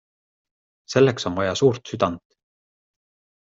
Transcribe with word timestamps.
Selleks 0.93 1.29
on 1.31 1.37
vaja 1.41 1.53
suurt 1.61 1.95
südant. 1.95 2.21